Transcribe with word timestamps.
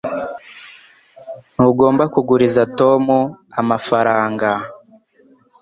Ntugomba 1.53 2.03
kuguriza 2.13 2.63
Tom 2.79 3.03
amafaranga 3.61 4.49